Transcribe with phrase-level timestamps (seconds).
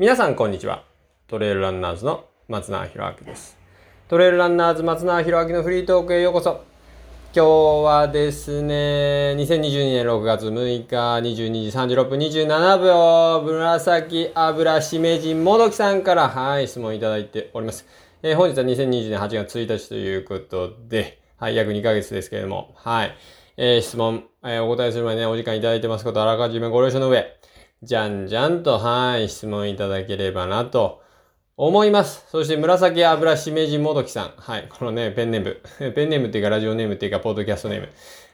[0.00, 0.84] 皆さんこんにちは。
[1.26, 3.58] トレイルランナーズの松永博明です。
[4.06, 6.62] トレイルランナーズ松永博明のフリートークへようこそ。
[7.34, 7.48] 今日
[7.84, 17.84] はですね、2022年6月6日22時36分27秒、紫油しめじもどきさんから、はい、質問いただいております。
[18.22, 23.16] えー本日は2020年8月1日ということで、はい、約2ヶ月ですけれども、はい。
[23.56, 27.36] えー質問、えーお答えする前にね、お時間いただいてますこと、あらかじめご了承の上、
[27.82, 31.00] じゃんじゃんと、はい、質問いただければなと
[31.56, 32.24] 思います。
[32.28, 34.32] そして、紫油しめじもどきさん。
[34.36, 35.60] はい、このね、ペンネーム。
[35.94, 37.88] ペンネームっていうか、ラジオネームっていうか、ポッドキャストネーム。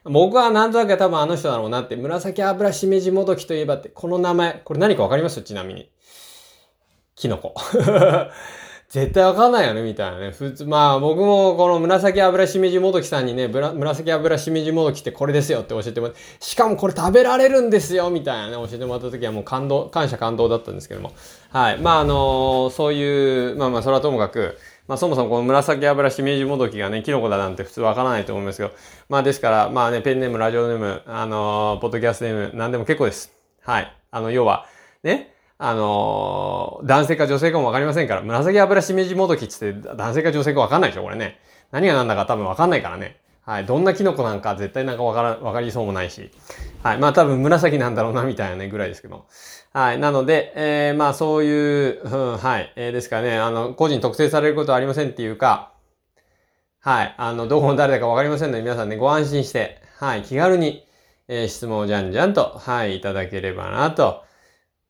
[0.04, 5.40] 僕はなんとなく多分あの人だろうなって、紫油しめじもどきといえばって、この名前、これ何かわかります？
[5.42, 5.90] ちなみに。
[7.16, 7.54] キノコ。
[8.88, 10.30] 絶対わかんないよね、みたいなね。
[10.30, 21.12] 普通、まあ僕もこの紫油しめじもどきさんにね、ぶら紫油しめじもどきってこれですよって教えてもらって、しかもこれ食べられるんですよ、みたいなね、教えてもらった時はもう感動、感謝感動だったんですけども。
[21.50, 21.78] はい。
[21.78, 24.56] まああのそういう、まあまあそれはともかく、
[24.86, 28.70] まあそもそもこの紫油しめじもどきがね、キノコだなんて普通わからないと思いますけど、
[29.08, 33.32] まあですから、まあね、ペンネーム、ラジオネーム、あのポッドキャストネーム、何でも結構です。
[33.62, 33.96] はい。
[34.12, 34.66] あの、要は、
[35.02, 35.33] ね、
[35.66, 41.38] あのー男性か女性かもわかりませんから、紫油しめじもどきって男性か女性かわかんないでしょ、これね。
[41.70, 43.16] 何が何だか多分わかんないからね。
[43.46, 43.66] はい。
[43.66, 46.30] どんなキノコなんか絶対なんかわから、わかりそうもないし。
[46.82, 46.98] はい。
[46.98, 49.26] まあ多分紫なんだろうな、みたいなね、ぐらいですけど。
[49.72, 49.98] はい。
[49.98, 52.72] なので、えー、まあそういう、うん、はい。
[52.76, 55.72] えー、ですからね、あの、個人特定されることはありませんっていうか、
[56.80, 57.14] はい。
[57.16, 60.22] あの、どこの誰だかわかりませんので、皆さんね、ご安心して、はい。
[60.22, 60.86] 気軽に、
[61.28, 64.24] えー質問をじゃんじゃんと、はい、いただければな、と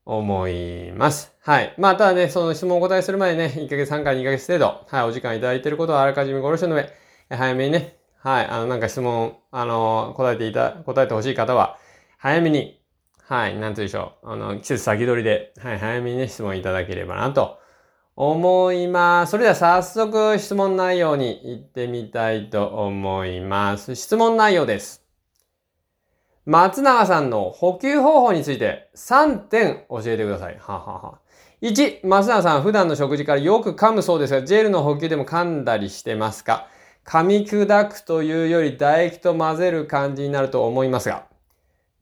[0.06, 1.32] 思います。
[1.40, 1.74] はい。
[1.78, 6.90] まあ、ただね、その質問をお答えする前にね、1ヶ月3回2ヶ月程度、はい、お時間いただいていることはあらかじめご了承の上、
[7.28, 11.78] 早めにね、はい、あの、なんか質問、あの、答えていた、答えてほしい方は、
[12.18, 12.80] 早めに、
[13.26, 17.58] はい、なんというでしょう、あの、季節先取りで、はい、早めにね、質問いただければな、と
[18.16, 19.32] 思います。
[19.32, 23.94] それでは早速質問内容に行ってみたいと思います。
[23.94, 25.03] 質問内容です。
[26.46, 30.58] 松永さんの補給方法について3点教えてください。
[30.60, 31.18] ははは
[31.62, 36.68] 1、松永さん普段の食事からよく噛むそうですが、ジェルの補給でも噛んだりしてますか？
[37.06, 41.26] 噛み砕くというより唾液と混ぜる感じになると思いますが。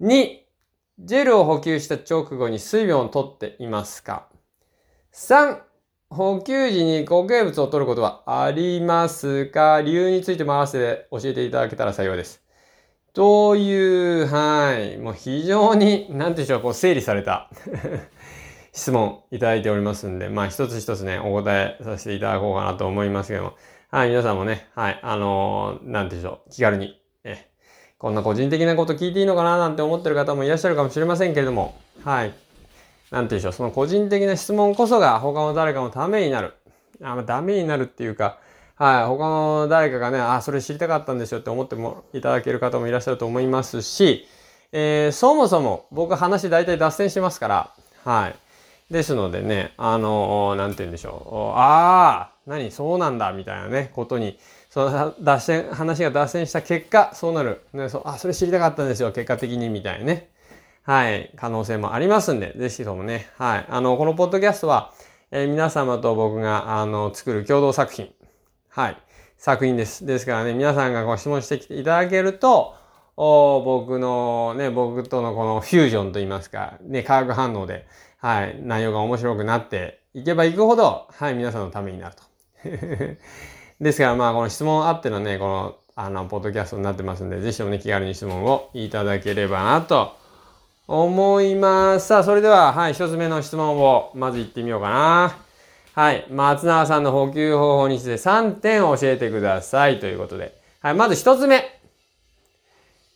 [0.01, 0.39] 2、
[0.99, 4.27] ジェルを補給した直後に水分を取っていますか
[5.15, 5.61] ?3、
[6.11, 9.81] 補給時に固形物を取ることはありますか？
[9.83, 12.42] 理由についても合わせて教えていただけたら幸いです。
[13.15, 17.51] という、はい、もう非常に、なんていうでしょう、こう整理された
[18.73, 23.53] 質問いただいておりますんで、まあ一つ一つね、お答えさせていただこうかなと思いますけども、
[23.91, 27.51] はい、皆さんもね、はい、あのーなんていうでしょう、気軽に、え、
[27.99, 32.33] こんな個人的なこと聞いていいのかななんて思ってる方もいらっしゃるかもしれませんけれども、はい、
[33.11, 36.55] なんていうんでしょう、その個人的な質問こそが他の誰かのためになる。
[37.03, 38.39] あ、まあ、ダメになるっていうか、
[38.83, 44.27] はい、他の誰かがね、あ、それ知りたかったんですよって思ってもいただける方もいらっしゃると思いますし、
[44.73, 47.71] えーそもそも僕話大体脱線しますから、
[48.05, 48.35] はい。
[48.93, 51.59] ですのでね、あの、なんて言うんでしょう。
[51.61, 52.73] ああ、何？
[52.73, 54.37] そうなんだ、みたいなね、ことに、
[54.69, 57.61] その脱線、話が脱線した結果、そうなる。
[57.73, 60.29] ね、そあ、それ知りたかったんですよ、結果的に、みたいなね。
[60.83, 63.67] はい、可能性もありますんで、ぜひともね、はい。
[63.71, 64.93] あの、このポッドキャストは、
[65.31, 68.13] えー皆様と僕が、あの、作る共同作品。
[68.75, 68.97] はい。
[69.37, 70.07] 作品です。
[70.07, 72.75] ですからね、皆さんがご質問してきていただけると、
[73.19, 82.23] お僕のね、僕とのこのフュージョンといいますか、ね、化学反応で、はい、内容が面白くなっていけばいくほど、はい、皆さんのためになると。
[83.79, 90.17] ですから、まあ、この質問あってのね、この、あの、ポッドキャストになってますんで、ぜひともね、気軽に質問をいただければなと
[90.89, 92.07] 思います。
[92.07, 95.52] さあ、それでは、はい、一つ目の質問を、まず行ってみようかな。
[95.95, 96.27] はい。
[96.31, 100.59] 松永さんの補給方法について3点教えてくださいということで。
[100.81, 100.95] はい。
[100.95, 101.81] まず1つ目。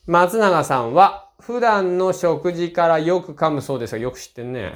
[0.07, 4.75] 松永さんは普段の食事からよく噛むそうですが、よく知ってんね。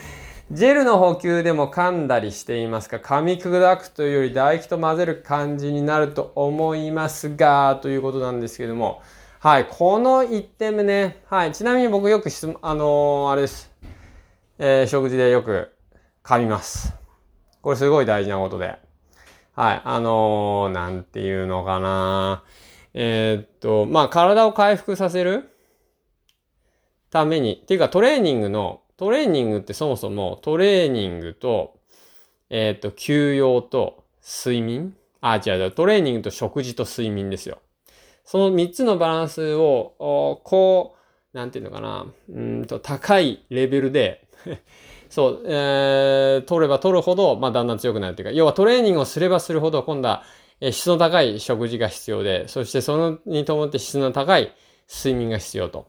[0.52, 2.98] ジェルの補給でも噛んだりしていますか？
[2.98, 9.00] 噛み砕くというより唾液と混ぜる感じになると思いますが、ということなんですけども。
[9.40, 9.66] はい。
[9.70, 11.22] この1点目ね。
[11.30, 11.52] はい。
[11.52, 13.70] ちなみに僕よく質問、あのーあれです。
[14.58, 15.72] えー食事でよく
[16.22, 17.07] 噛みます。
[17.62, 18.76] これすごい大事なことで。
[19.54, 19.82] はい。
[19.84, 22.44] あのーなんていうのかな。
[22.94, 25.50] えーっと、まあ、体を回復させる
[27.10, 31.78] ために、っていうかトレーニングの、トレーニングってそもそもトレーニングと、
[32.50, 34.96] えーっと、休養と睡眠？
[35.20, 37.58] あ、違う違う、トレーニングと食事と睡眠ですよ。
[38.24, 40.96] その3つのバランスを、こ
[41.32, 44.26] う、なんていうのかな、うんと、高いレベルで
[45.10, 50.22] そう、えー、取れば取るほど、まあ、だんだん強くなるというか、要はトレーニングをすればするほど、今度は、
[50.60, 54.52] えー、質の高い食事が必要で、そしてそのに伴って質の高い
[54.88, 55.86] 睡眠が必要と、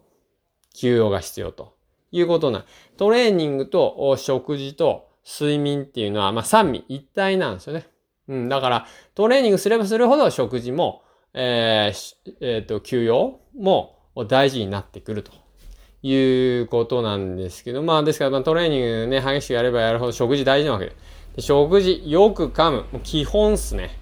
[0.74, 1.75] 休養が必要と
[2.12, 2.66] いうことな。
[2.98, 7.88] トレーニングと食事と睡眠っていうのは、まあ、三味一体なんですよね。
[8.27, 15.31] うん、だから、トレーニングすればするほど食事も、えー、えっ、ー、と、休養も大事になってくると
[16.01, 20.96] いうことなんですけど、まあ、ですから、まあ、トレーニングね、激しくやればやるほど食事大事なわけで。
[21.36, 22.78] で食事、よく噛む。
[22.92, 23.98] もう基本っすね。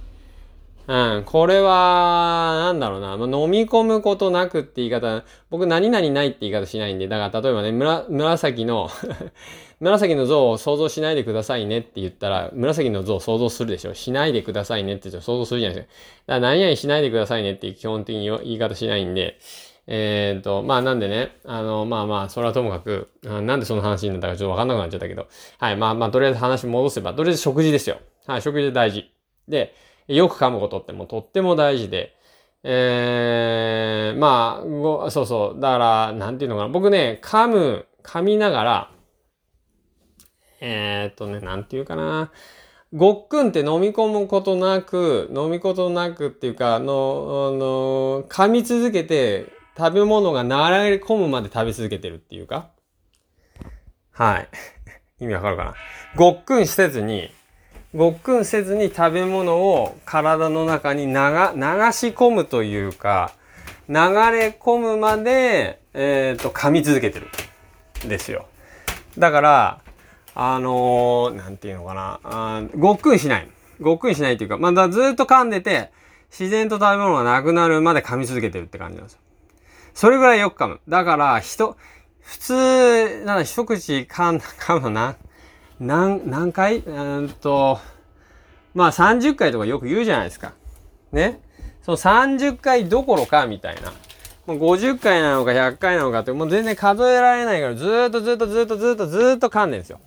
[0.87, 7.71] うん、これは、なんだろうな、まあ、飲み込むことなくって言い方、僕何々ないって言い方しないんで、だから例えばね、
[8.09, 8.89] 紫の
[9.79, 15.93] 紫の像を想像しないでくださいねって言ったら、紫の像を想像するでしょしないでくださいねって言想像するじゃないですか。
[16.27, 19.37] だから何々しないでくださいねっていう基本的に言い方しないんで、
[19.87, 25.27] えっ、と、まあなんでね、あの、まあまあ、それはともかく、なんでその話になったかちょっとわかんなくなっちゃったけど、
[25.59, 27.99] はい、まあまあ、とりあえず話戻せば、とりあえず食事ですよ。
[28.25, 29.09] はい、食事大事。
[29.47, 29.73] で、
[30.07, 32.17] よく噛むことってもうとっても大事で、
[32.63, 35.61] えー、まあ、ご、そうそう。
[35.61, 36.67] だから、なんていうのかな。
[36.67, 38.91] 僕ね、噛む、噛みながら、
[40.59, 42.31] えー、っとね、なんていうかな。
[42.93, 52.69] ごっくんって飲み込むことなく、飲みことなくっていうか、の、あの、噛み続けて、食べ物が流れ込むまで食べ続けてるっていうか？
[54.11, 54.49] はい。
[55.23, 55.73] 意味わかるかな？
[56.15, 57.31] ごっくんせずに、
[57.95, 61.17] ごっくんせずに食べ物を体の中に流、流し
[62.09, 63.31] 込むというか、
[63.87, 67.27] 流れ込むまで、えっ、ー、と、噛み続けてる。
[68.05, 68.47] ですよ。
[69.17, 69.81] だから、
[70.35, 73.47] あのー、なんていうのかな、あごっくんしない。
[73.79, 75.91] ごっくんしないっていうか、まだずっと噛んでて、
[76.29, 79.19] 自然と食べ物がなくなるまで噛み続けてるって感じなんですよ。
[79.97, 80.79] それぐらいよく噛む。
[80.87, 81.75] だから、人、
[82.21, 85.15] 普通、なんだ、一口噛ん、 噛むな。
[85.79, 86.81] 何、何回？
[86.85, 87.79] うんと、
[88.75, 90.53] まあ30回とかよく言うじゃないですか。
[91.11, 91.41] ね？
[91.81, 93.91] その30回どころか、みたいな。
[94.45, 99.99] もう50回なのか100回なのかって、もう全然数えられないから、ずーっとずっとずっとずっとずっと噛んでるんですよ。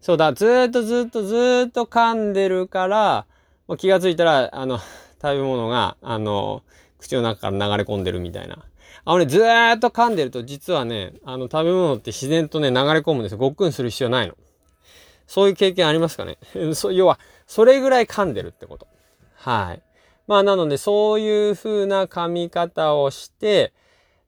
[0.00, 3.26] そうだ、ずーっとずっとずーっと噛んでるから、
[3.66, 6.62] もう気がついたら、あの、食べ物が、あの、
[7.04, 8.58] 口の中から流れ込んでるみたいな。
[9.04, 13.38] あのね、ずーっと噛んでると、実はね、あの、食べ物って自然とね、流れ込むんですよ。
[13.38, 14.34] ごっくんする必要ないの。
[15.26, 16.38] そういう経験ありますかね？
[16.92, 18.86] 要は、それぐらい噛んでるってこと。
[19.36, 19.82] はい。
[20.26, 23.72] まあ、なので、そういう風な噛み方をして、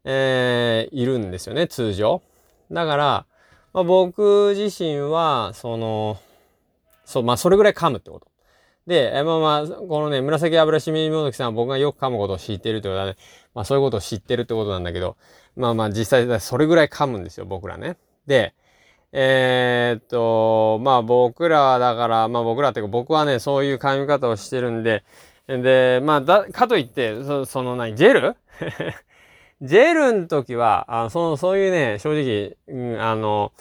[0.05, 2.21] えー、いるんですよね、通常。
[2.71, 3.27] だから、
[3.73, 6.19] まあ、僕自身は、その、
[7.05, 8.27] そう、まあ、それぐらい噛むってこと。
[8.87, 13.17] で、まあまあ、このね、紫油しみもどきさんは僕がよく噛むことを知っているということはね、
[13.55, 15.17] まあそういうことを知ってるってことなんだけど、
[15.57, 17.97] まあまあ実際それぐらい噛むんですよ、僕らね。
[18.27, 18.55] で、
[19.13, 25.05] えー、っと、まあ僕らはだから、まあ僕らっていうか僕はね、そういう噛み方をしてるんで、
[25.49, 28.37] で、まあだ、かといって、そその何、ジェル？
[29.63, 33.53] ジェルの時は、あその、そういうね、正直、うん、あの、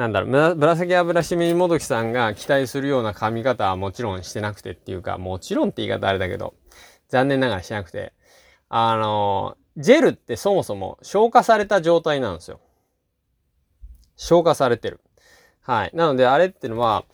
[0.00, 6.54] なんだろう、紫油しみもどきさんが期待するような髪型はもちろんしてなくてっていうか、もちろんって言い方あれだけど、
[7.10, 8.14] 残念ながらしなくて、
[8.70, 12.60] あの、ジェルってそもそも消化された状態なんですよ。
[14.16, 15.00] 消化されてる。
[15.60, 15.90] はい。
[15.92, 17.04] なので、あれってのは、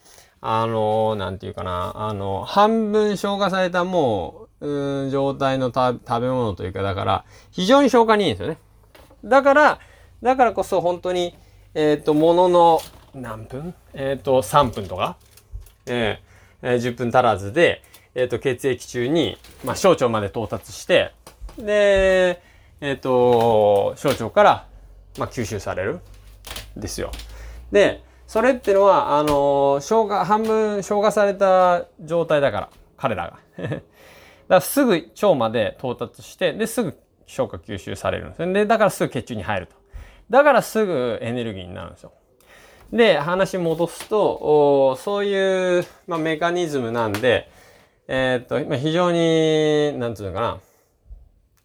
[0.41, 8.59] あの、なんていうかな、あの、半分消化されたもう、うん、状態の食べ物というか、だから、非常に消化にいいんですよね。
[9.25, 9.81] だから、
[10.23, 11.37] だからこそ本当に、
[11.79, 12.81] えっ、ー、と、ものの
[13.15, 13.75] 何分？
[13.93, 15.19] えっ、ー、と、3分とか、
[15.85, 17.83] えー、えー、10分足らずで、
[18.15, 21.13] えっ、と、血液中に、まあ、小腸まで到達して、
[21.59, 22.41] で、
[22.81, 24.67] えっ、と、小腸から、
[25.19, 26.01] まあ、吸収される。
[26.79, 27.11] ですよ。
[27.71, 33.39] で、それってのは、あの消化、半分消化された状態だから、彼らが。
[33.69, 33.81] だか
[34.49, 38.53] らすぐ腸まで到達して、で、すぐ消化吸収されるんですね。
[38.55, 39.77] で、だからすぐ血中に入ると。
[40.31, 42.13] だからすぐエネルギーになるんですよ。
[42.93, 47.51] で、話戻すと、そういう、まあ、メカニズムなんで、
[48.09, 50.61] えー、っと、まあ、非常に、なんつうのかな。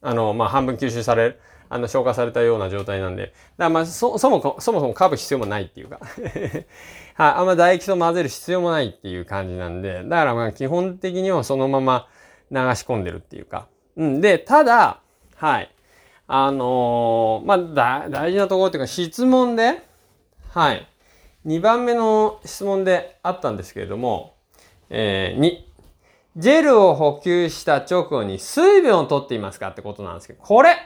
[0.02, 1.40] あの、まあ、半分吸収される、
[1.70, 3.28] あの、消化されたような状態なんで。
[3.28, 6.00] だからまあ、そ、そも、そもそも噛む必要もないっていうか
[7.16, 10.04] はい、あんま唾液と混ぜる必要もないっていう感じなんで。
[10.04, 12.08] だからまあ、基本的にはそのまま
[12.50, 13.68] 流し込んでるっていうか。
[13.96, 14.22] うん。
[14.22, 15.02] で、ただ、
[15.36, 15.70] はい。
[16.34, 19.82] あのー、まあ、大事なところっていうか質問で、
[20.52, 20.88] はい。
[21.46, 24.36] 2番目の質問であったんですけれども、
[24.90, 25.58] えー、2、
[26.38, 30.78] ジェルを補給した直後に水分を取っていますかってことなんですけど、これ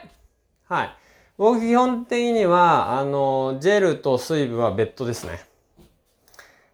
[0.66, 0.96] はい。
[1.38, 5.44] 僕基本的には、あの、ジェルと水分は別途ですね。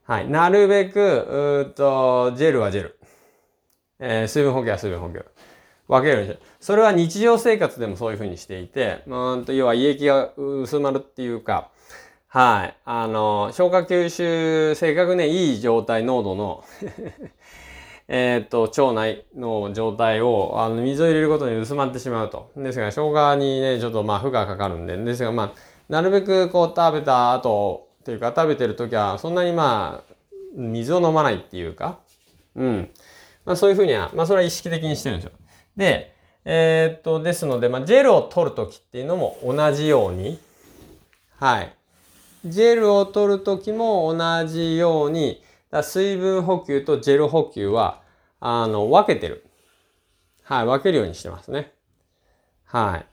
[0.05, 0.31] はい。
[0.31, 2.99] なるべく、うーと、ジェルはジェル。
[3.99, 5.23] えー、水分補給は水分補給。
[5.92, 6.42] 分けるんですよ。
[6.61, 11.68] それは日常生活でもそういうふうにしていて、うんと、要は胃液が薄まるっていうか、
[12.28, 12.76] はい。
[12.87, 16.64] あの、消化吸収、正確ね、いい状態、濃度の
[18.08, 22.50] えっと、腸内の状態を、あの、水を入れることに薄まってしまうと。
[22.56, 25.52] ですが、生姜にね、ちょっとまあ、負荷がかかるんで、ですが、まあ、
[25.90, 30.14] なるべくこう、食べた後、というか、食べてる時は、そんなにまあ、
[30.54, 31.99] 水を飲まないっていうか、
[32.56, 32.90] うん。
[33.44, 35.32] まあ、そういうふうには、まあ、それは意識的にしてるんですよ。
[35.76, 36.14] で、
[36.45, 40.41] えー、っと、ですので、まあ、ジェルを取るときっていうのも同じように、
[41.38, 41.75] はい。
[42.45, 48.02] ジェルを取るときも同じように、だ水分補給とジェル補給は、
[48.41, 49.45] あの、分けてる。
[50.43, 51.73] はい、分けるようにしてますね。
[52.64, 53.07] はい。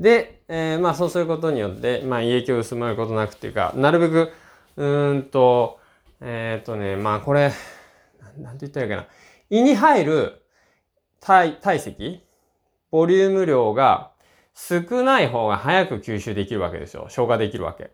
[0.00, 4.32] で、えー、まあそうすることによって、まあ胃液を薄まることなくっていうか、なるべく、
[4.76, 5.80] うーんと、
[6.20, 7.52] えっ、ー、とね、まあこれ、
[8.38, 9.06] なんて言ったらいいかな。
[9.50, 10.39] 胃に入る
[11.20, 12.24] 体、体積、
[12.90, 14.10] ボリューム量が
[14.54, 17.06] 少ない方が早く吸収できるわけですよ。
[17.08, 17.90] 消化できるわけ。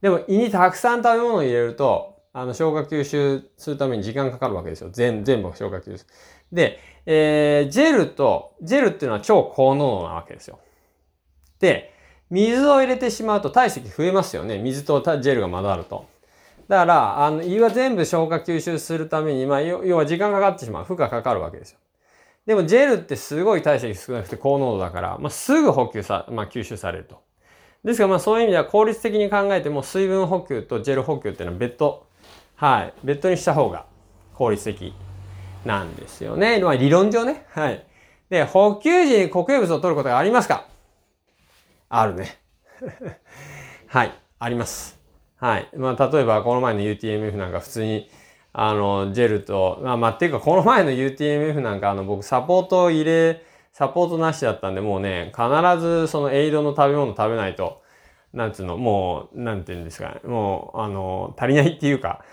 [0.00, 4.90] でも胃にたくさん食べ物を入れると、あの、消化吸収するために時間かかるわけですよ。
[4.90, 6.04] 全、全部消化吸収。
[6.52, 10.58] で、えー、ジェルと、ジェルっていうのは超高濃度なわけですよ。
[11.60, 11.92] で、
[12.30, 14.58] 水を入れてしまうと体積増えますよね。
[14.58, 16.06] 水とジェルが混ざると。
[16.68, 20.84] だから、あの、胃は全部消化吸収するために、まあ、要は時間かかってしまう。
[20.84, 21.78] 負荷かかるわけですよ。
[22.46, 27.22] でも、ジェルってすごい体積少なくて高濃度だから、まあ、すぐ補給さ、まあ、吸収されると。
[27.84, 32.06] ですが、まあ、そういう意味では効率的に考えても、水分補給とジェル補給っていうのは別途
[32.56, 33.86] はい、ベッドにした方が
[34.34, 34.94] 効率的
[35.64, 36.60] なんですよね。
[36.60, 37.46] まあ、理論上ね。
[37.50, 37.84] はい。
[38.30, 40.66] で、補給時に固形物を取ることがありますか？
[41.88, 42.38] あるね。
[43.88, 44.98] はい、あります。
[45.36, 45.68] はい。
[45.76, 48.10] まあ、例えば、この前の UTMF なんか普通に、
[48.56, 57.82] あの、ジェルと、まあ、まあ、っていうか、この前の UTMF なんか、あの、僕、サポート入れ、サポートなしだったんで、もうね、必ずそのエイドの食べ物食べないと、
[58.32, 62.24] なんつうの、もう、なんて言うんですかね、もう、あの、足りないっていうか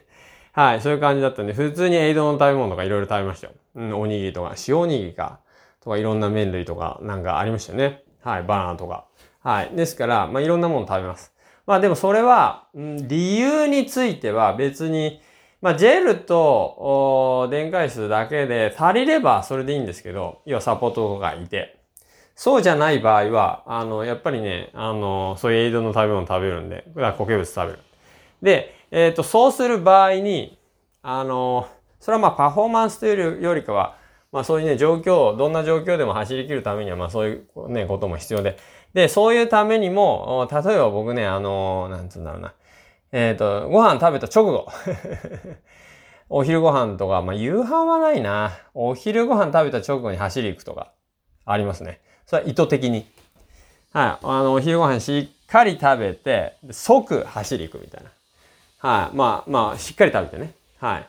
[0.52, 3.52] はい、そういう感じだったんで、普通にエイドの食べ物とかいろいろ食べましたよ。
[3.74, 5.40] うん、おにぎりとか、塩おにぎりか、
[5.82, 8.02] とかいろんな麺類とかなんかありましたよね。
[8.22, 9.04] はい、バナナとか。
[9.40, 9.70] はい。
[9.74, 11.34] ですから、まあ、いろんなもの食べます。
[11.66, 15.20] まあ、でもそれは、うん、理由については別に、
[15.62, 21.76] まあ、ジェルと、電解質だけで足りればそれでいいんですけど、要はサポートがいて。
[22.34, 27.78] そうじゃない場合は、あの、やっぱりね、あの、そういうエイドの食べ物食べるんで、固形物食べる。
[28.42, 30.58] で、えっ、ー、と、そうする場合に、
[31.02, 31.66] あの、
[31.98, 33.96] それはまあパフォーマンスというよりかは、
[34.32, 38.58] まあそういうね、状況、どんな状況でも走り切るためには、まあそういうね、ことも必要で。
[38.92, 42.52] で、そういうためにも、例えば僕ね、あの、なんつうんだろうな。
[43.12, 44.68] えっ、ー、と、ご飯食べた直後。
[46.28, 48.58] お昼ご飯とか、まあ夕飯はないな。
[48.74, 50.92] お昼ご飯食べた直後に走り行くとか、
[51.44, 52.00] ありますね。
[52.26, 53.06] それは意図的に。
[53.92, 54.26] はい。
[54.26, 58.10] あの、お昼ご飯しっかり食べて、即走り行くみたいな。
[58.78, 59.16] はい。
[59.16, 60.52] まあ、まあ、しっかり食べてね。
[60.80, 61.06] はい。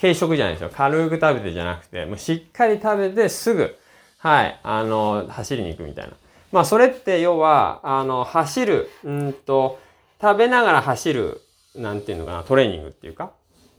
[0.00, 0.70] 軽食じゃないですよ。
[0.74, 3.76] 軽く食べてじゃなくて、もうしっかり食べてすぐ、
[4.18, 4.60] はい。
[4.62, 6.12] あの、走りに行くみたいな。
[6.52, 9.78] まあ、それって要は、あの、走る、うんと、
[10.20, 11.40] 食べながら走る、
[11.74, 13.32] なんていうのかな、トレーニングっていうか、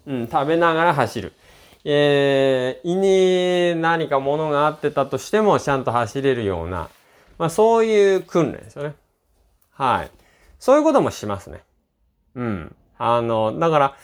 [0.06, 1.34] うん、食べながら走る。
[1.84, 2.96] えー、胃
[3.76, 6.90] に何か物があってたとしてもちゃんと走れるような、
[7.38, 8.96] まあそういう訓練ですよね。
[9.72, 10.12] はい。
[10.60, 11.62] そういうこともしますね。
[12.36, 12.76] うん。
[12.98, 13.96] あの、だから、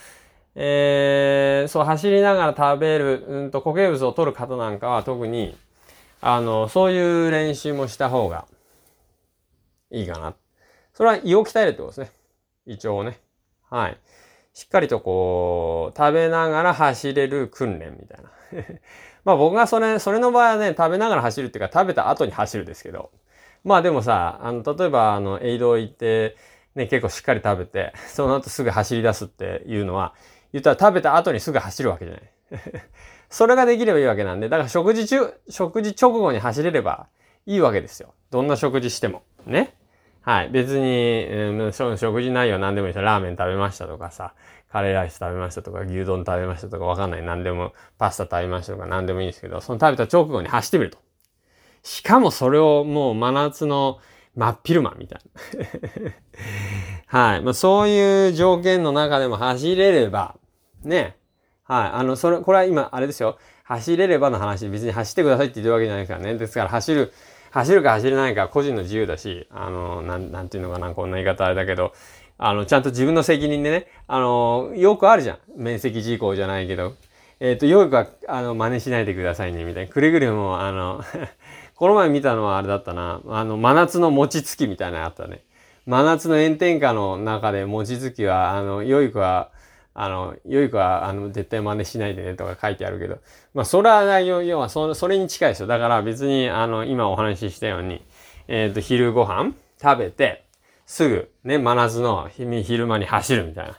[0.56, 5.58] えー、そう走りながら食べる、うんと固形物を取る方なんかは特に、
[6.22, 8.46] あの、そういう練習もした方が
[9.92, 10.36] いいかな。
[10.94, 12.12] それは胃を鍛えるってことですね。
[12.66, 13.20] 胃腸をね。
[13.70, 13.98] はい。
[14.54, 18.32] しっかりとこう、食べながら走れる訓練みたいな。
[19.26, 23.12] まあ僕がそれ、それの場合はね、食べながら走るっていうか食べた後に走るですけど。
[23.64, 26.36] まあでもさ、あの、例えばあの、エイド行って、
[26.76, 30.14] ね、結構しっかり食べて、 その後すぐ走り出すっていうのは、
[30.52, 32.24] 言ったら食べた後にすぐ走るわけじゃない。
[33.30, 37.08] それができればいいわけなんで、だから食事中、食事直後に走れれば
[37.48, 38.14] いいわけですよ。
[38.30, 39.24] どんな食事しても。
[39.46, 39.74] ね。
[40.24, 40.50] はい。
[40.50, 43.04] 別に、うん、食事内容何でもいいです。
[43.04, 44.34] ラーメン食べましたとかさ、
[44.72, 47.24] カレーライス食べましたとか、牛丼食べましたとか、わかんない。
[47.24, 50.98] 何でも、パスタ食べましたとか、何でもいいんですけど、その食べた直後に走ってみると。
[51.84, 54.00] しかもそれをもう真夏の
[54.36, 55.22] 真っ昼間みたい
[56.02, 56.12] な。
[57.30, 57.42] はい。
[57.42, 60.38] まあそういう条件の中でも走れれば、
[60.84, 61.18] ね。
[61.64, 61.90] はい。
[61.94, 63.38] あの、それ、これは今、あれですよ。
[63.66, 66.36] 走れればの話、別に走ってくださいって言ってるわけじゃないからね。
[66.36, 67.14] ですから走る、
[67.54, 71.94] 走るか走れないか個人の自由だし、あの、なん、なんていうのかな、こんな言い方あれだけど、
[72.40, 75.38] あの、ちゃんと自分の責任でね、あの、よくあるじゃん。
[75.56, 76.96] 面積事項じゃないけど。
[77.40, 79.94] えっ、ー、と、よくは、あの、真似しないでくださいね、みたいな。
[79.94, 81.04] くれぐれも、あの
[81.76, 83.22] この前見たのはあれだったな。
[83.28, 85.44] あの、真夏の餅つきみたいなのあったね。
[85.86, 89.52] 真夏の炎天下の中で餅つきは、あの、良い子は、
[89.96, 93.20] あの、良い子は、あの、絶対真似しないでねとか書いてあるけど、
[93.54, 95.68] まあ、それは、要はそ、それに近いですよ。
[95.68, 98.04] だから別に、あの、今お話ししたように、
[98.48, 100.46] えっ、ー、と、昼ご飯食べて、
[100.86, 103.78] すぐ、ね、真夏の昼間に走るみたいな。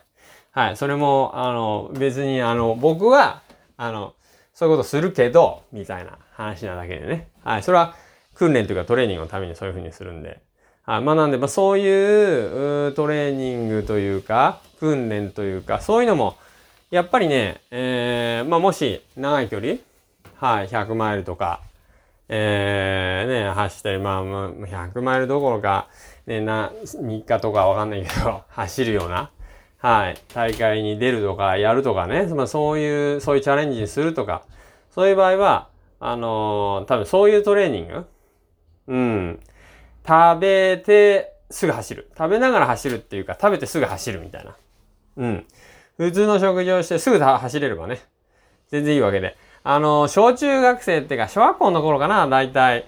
[0.53, 0.77] はい。
[0.77, 3.43] それも、あの、別に、あの、僕は、
[3.77, 4.15] あの、
[4.55, 7.29] そういうことするけど、みたいな話なだけでね。
[7.43, 7.63] はい。
[7.63, 7.95] それは、
[8.35, 10.41] 訓練というかトレーニングのためにそういうふうにするんで。
[10.87, 11.01] はい。
[11.03, 16.37] まあなんで、まあそういうトレーニングというか、訓練というか、そういうのも、
[16.91, 19.77] やっぱりね、えー、まあもし長い距離、
[20.37, 21.61] はい、100マイルとか、
[22.29, 25.89] えー、ね、走ったり、まあ、100マイルどころか、
[26.27, 29.31] ね、な、3日とかわかんないけど、 走るような、
[29.79, 34.43] はい、大会に出るとか、やるとかね、まあそういう、そういうチャレンジにするとか、
[34.91, 35.69] そういう場合は、
[36.01, 38.07] あのー、多分そういうトレーニング
[38.89, 39.41] うん。
[40.07, 42.11] 食べてすぐ走る。
[42.17, 44.57] 食べながら走るっていうか、食べてすぐ走るみたいな。
[45.17, 45.47] うん。
[45.97, 48.01] 普通の食事をしてすぐ走れればね、
[48.71, 49.37] 全然いいわけで。
[49.63, 52.85] あの、小中学生っていうか、小学校の頃かな、大体。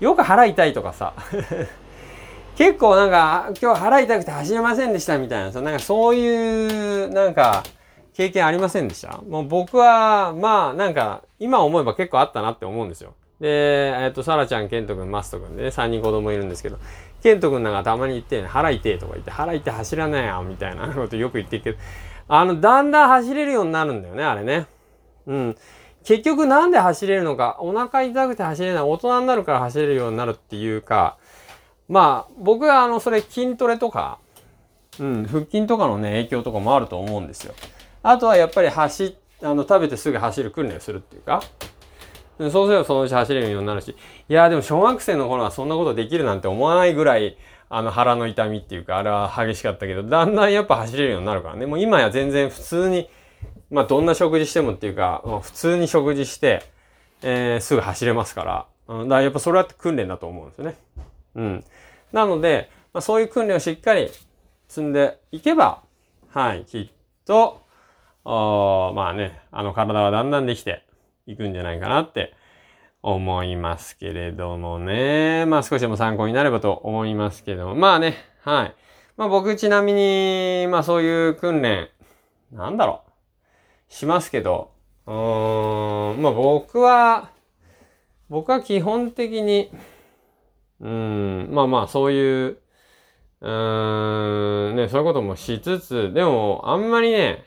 [0.00, 1.14] よく腹痛いとかさ。
[2.56, 7.62] 結構なんか、今日腹痛くて走れませんでしたみたいなさ、なんかそういう、なんか、
[8.14, 9.18] 経験ありませんでした？
[9.26, 13.14] もう僕は、まあ、なんか、今思えば結構あったなって思うんですよ。
[13.42, 16.78] で、えっと、サラちゃん、ケント君、マスト君で、ね、3人子供いるんですけど、
[17.24, 21.78] ケント君なんかたまに言って、ね腹痛いとか言って、腹痛い走らないよ、みたいなことよく言ってるけど、
[22.28, 24.68] あの、だんだん走れるようになるんだよね、あれね。
[25.26, 25.56] うん。
[26.04, 31.16] 結局なんで走れるのか、お腹痛くて走れない、大人になるから走れるようになるっていうか、
[31.88, 34.18] まあ、僕はあの、それ筋トレとか、
[35.00, 37.54] うん、腹筋とかのね、影響とかもあると思うんですよ。
[38.04, 41.42] あとはやっぱり走、あの、食べてすぐ走る訓練をするっていうか、
[42.38, 43.94] そうすればそのうち走れるようになるし、
[44.28, 47.36] いや、でも小学生の頃はそんなことできるなんて思わないぐらい、
[47.68, 51.66] あの腹の痛みっていうか、あれは激しかったけど、だんだんやっぱ走れるようになるからね。
[51.66, 53.08] もう今や全然普通に、
[53.70, 56.64] まあどんな食事してもっていうか、普通に食事して、
[57.22, 58.66] えー、すぐ走れますから。
[58.88, 60.76] うん、だからやっぱそれは訓練だと思うんですよね。
[61.36, 61.64] うん。
[62.12, 64.10] なので、まあ、そういう訓練をしっかり
[64.68, 65.82] 積んでいけば、
[66.30, 66.88] はい、きっ
[67.24, 67.62] と、
[68.24, 70.84] まあね、あの体はだんだんできて
[71.26, 72.34] いくんじゃないかなって
[73.02, 75.44] 思いますけれどもね。
[75.46, 77.74] まあ少しでも参考になればと思いますけども。
[77.74, 78.74] まあね、はい。
[79.16, 81.88] まあ僕ちなみに、まあそういう訓練、
[82.50, 84.70] なんだろう、しますけど、
[85.06, 87.30] うーん、まあ僕は、
[88.28, 89.70] 僕は基本的に、
[90.80, 92.58] うん、まあまあそういう、
[93.40, 97.44] うーん、ね、そういうこともしつつ、でも、あんまりね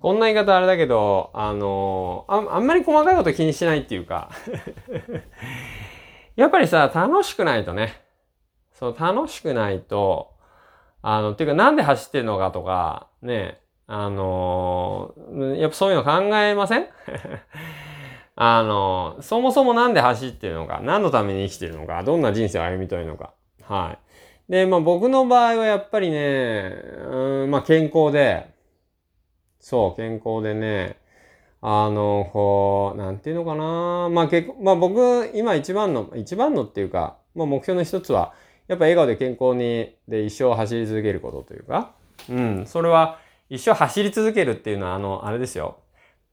[0.00, 4.30] こんな言い方あれだけど、あのあ、あんまり細かいこと気にしないっていうか
[6.36, 8.00] やっぱりさ、楽しくないとね、
[8.72, 10.30] そう、楽しくないと、
[11.02, 15.12] あの、っていうかなんで走ってるのかとか、ね、あの
[15.56, 16.86] やっぱそういうの考えません？
[18.36, 23.32] あのそもそもなんで走ってるのか、何のために生きてるのか、どんな人生を歩みたいのか。
[23.64, 23.98] は
[24.48, 24.52] い。
[24.52, 26.72] で、まあ僕の場合はやっぱりね、
[27.10, 28.49] うん、まあ健康で、
[29.60, 30.96] そう、健康でね、
[31.62, 34.08] あの、こう、なんていうのかな。
[34.08, 38.32] まあ結構、まあ僕、今一番の、一番のっていうか、まあ目標の一つは、
[38.66, 41.92] やっぱ笑顔で健康に、で一生走り続けることというか、
[42.28, 43.18] うん、それは
[43.48, 45.78] 一生走り続けるっていうのは、あの、あれですよ。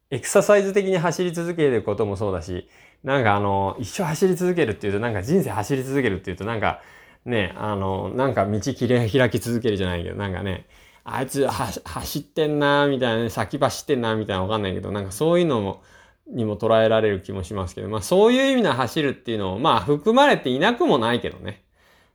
[0.10, 2.70] エクササイズ的に走り続けることもそうだし、
[3.04, 6.82] なんかあの、一生走り続けるっていうと、なんか人生走り続けるっていうと、なんか、
[7.26, 10.66] ね、あの、なんか道切れ開き続けるじゃないけど、なんかね、
[11.10, 15.82] あいつ走ってんなみたいなね、先走ってんなみたいなわかんないけど、なんかそういうのも、
[16.30, 21.64] にも捉えられる気もしますけど、まあそういう意味の走るっていうのも、まあ含まれていなくもないけどね。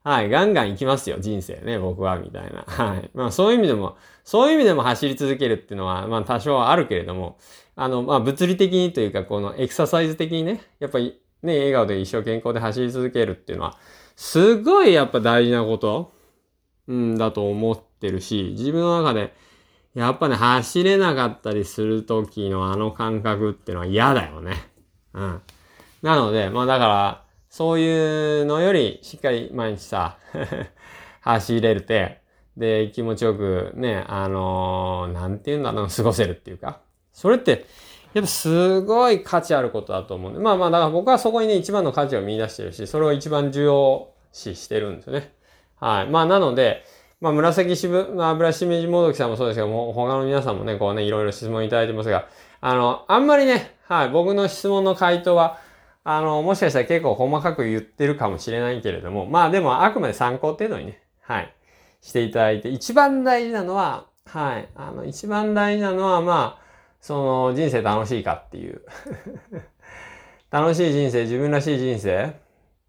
[0.04, 2.64] はい、ガンガン行きますよ、人生ね、僕は、みたいな。
[2.66, 3.10] はい。
[3.14, 7.38] まあそういう意味でも、そういう意味でも走り続けるっていうのは、まあ多少はあるけれども、
[7.76, 13.78] あの、まあ物理的にというか、このエクササイズ的にね、やっぱりね、笑顔で一生健康で走り続けるっていうのは、
[14.16, 16.12] すごいやっぱ大事なこと、
[16.88, 19.32] うん、だと思っててるし、自分の中で、
[19.94, 24.54] やっぱね、走れなかったりする時のあの感覚っていうのは嫌だよね。
[25.14, 25.40] うん。
[26.02, 30.18] なので、まあだから、そういうのより、しっかり毎日さ、
[31.20, 32.20] 走れるて、
[32.56, 36.80] で、気持ちよくね、あのー、なんていうんだろう、過ごせるっていうか。
[37.12, 37.66] それって、
[38.14, 40.40] やっぱすごい価値あることだと思うんで。
[40.40, 45.34] まあまあ、だから僕はそこにね、一番の価値を見出してるし、それを一番重要視してるんですよね。
[45.78, 46.08] はい。
[46.08, 46.84] まあなので、
[47.22, 52.26] まあ、紫しぶ、まあ、油しめじもどきさんもそうですけども、他の皆さんもね、こうね、いろいろ質問いただいてますが、
[52.60, 55.60] あの、あんまりね、はい、僕の質問の回答は、
[56.02, 61.54] あの、もしかしたら結構細かく言ってるかもしれないけれども、まあでもあくまで参考程度にね、はい、
[62.00, 66.62] していただいて、一番大事なのは、はい、あの、一番大事なのは、まあ、
[67.00, 68.82] その、人生楽しいかっていう。
[70.50, 72.34] 楽しい人生、自分らしい人生。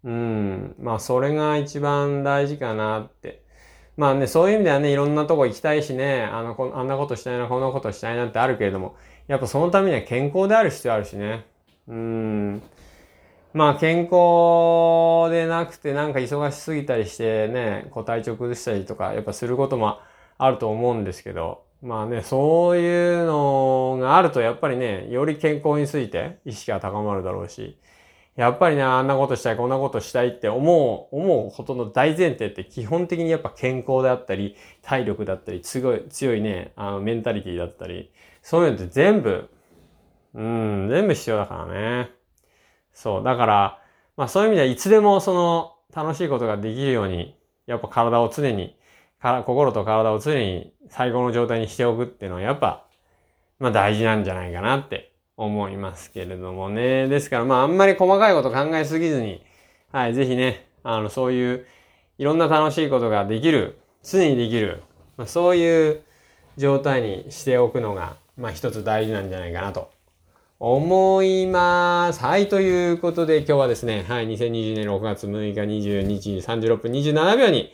[0.02, 3.43] うん、まあそれが一番大事かなって。
[3.96, 8.96] まあね、そういう意味ではね、いろんなとこ行きたいしね、あの、こあんなことしたいな、こんなことしたいなってあるけれども、
[9.28, 11.46] やっぱそのためには健康である必要あるしね。
[11.86, 12.62] うん。
[13.52, 20.00] まあ健康でなくてなんか忙しすぎたりしてね、こう体調崩したりとか、やっぱすることも
[20.38, 27.78] あると思うんですけど、まあね、そういうのがあるとやっぱりね、より健康について意識が高まるだろうし、
[28.36, 39.48] やっぱりね、あんなことしたい、こんなことしたいって思う、思うことの大前提って基本的にやっぱ健康であったり、体力だったり、強い、強いね、あの、メンタリティだったり、そういうのって全部、
[40.34, 42.10] うん、全部必要だからね。
[42.92, 43.24] そう。
[43.24, 43.78] だから、
[44.16, 48.76] まあそういう意味ではいつでもその楽しいことができるように、やっぱ体を常に、
[49.46, 52.86] 心と体を常に最高の状態にしておくっていうのはやっぱ、
[53.60, 57.08] まあ大事なんじゃないかなって思いますけれどもね。
[57.08, 59.44] ですから、まあ、あんまり細かいこと考えすぎずに、
[59.92, 61.66] はい、ぜひね、あの、そういう、
[62.18, 64.82] いろんな楽しいことができる、常にできる、
[65.16, 66.02] まあ、そういう
[66.56, 69.90] 状態にしておくのが、まあ、一つ大事なんじゃないかなと
[70.60, 72.20] 思います。
[72.20, 77.72] はい、ということで今日はですね、はい、2020年6月6日22時36分27秒に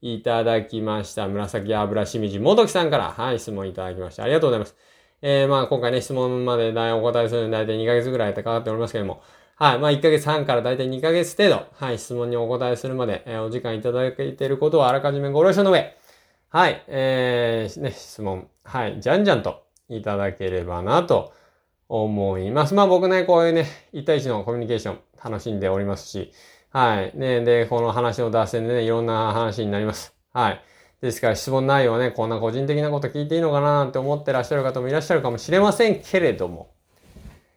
[0.00, 1.26] いただきました。
[1.26, 4.24] 紫油しみじもどきさんから、はい、質問いただきました。
[4.24, 4.76] ありがとうございます。
[5.20, 9.22] えー、まあ今回ね、質問までお答えするのに大体2ヶ月ぐらいかかっておりますけども、
[9.56, 9.78] はい。
[9.80, 15.96] まあ1ヶ月半から大体2ヶ月程度、はい、質問にお答えするまで、えー、お時間いただいていることをあらかじめご了承の上、
[16.50, 21.32] はい、えー、ね、質問、はい、じゃんじゃんといただければなと
[21.88, 22.74] 思います。
[22.74, 26.32] まあ僕ね、こういうね、1対1のコミュニケーション楽しんでおりますし、
[26.70, 27.12] はい。
[27.18, 30.14] ね、で、この話の脱線でね、いろんな話になります。
[30.32, 30.62] はい。
[31.00, 36.74] ですから質問内容はね、こんな個人的なこと聞いていいのかなって思ってらっしゃる方もいらっしゃるかもしれませんけれども。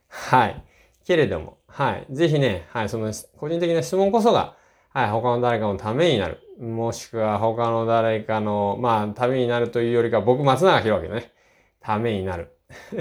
[0.10, 0.64] はい。
[1.06, 2.06] けれども、はい。
[2.12, 4.56] ぜひね、はい、その個人的な質問こそが、
[4.90, 6.40] はい、他の誰かのためになる。
[6.60, 11.32] もしくは他の誰かの、まあ、ためになるというよりか、僕、松永博明のね、
[11.80, 12.56] ためになる。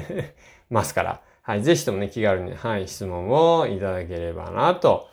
[0.70, 5.08] ますから、はい、ぜひともね、気軽に、はい、質問をいただければなと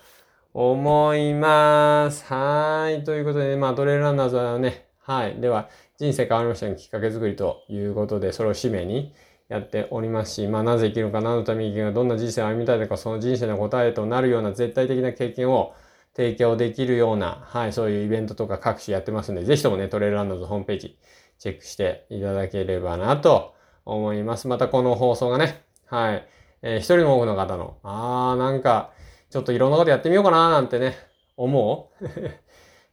[0.53, 2.25] 思います。
[2.33, 3.03] はい。
[3.03, 5.39] ということで、ね、まあ、トレイルランナーズはね、はい。
[5.39, 9.13] では、人生変わりましたのきっかけ作りということで、それを使命に
[9.48, 15.74] やっておりますし、まあ、なぜ生きるのか、何のために生きるのか、どんな人生を歩みたいのか、その人生の答えとなるような絶対的な経験を
[16.13, 21.00] 提供できるような、はい、そういうイベントとか各種やってますんで、ぜひともね、トレイルランドのホームページ、
[21.39, 24.50] チェックしていただければなと思います。
[24.50, 26.28] またこの放送がね、はい、
[26.63, 28.91] えー、一人も多くの方の、あー、なんか、
[29.30, 30.98] ちょっといろんなことやってみようかななんてね、
[31.38, 32.08] 思う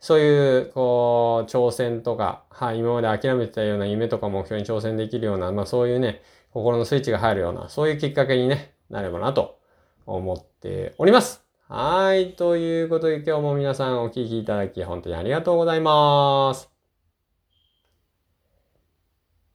[0.05, 9.59] そういう、こう、挑戦とか、はい、今まで諦めてたような夢とか目標に挑戦できるような、まあそういうね、心のスイッチが入るような、そういうきっかけにね、なればなと
[10.05, 11.43] 思っております。
[11.69, 12.35] はい。
[12.35, 16.71] ということで今日も皆さんお聴きいただき本当にありがとうございます。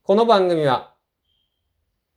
[0.01, 0.95] この番組は、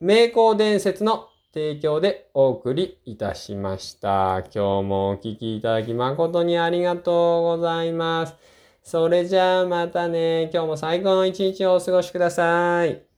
[0.01, 4.39] 名工伝説の提供でお送りいたしました。
[4.55, 8.35] 今日もお聴きいただき誠にありがとうございます。
[8.83, 13.12] それじゃあまたね、今日も最高の一日をお過ごしください。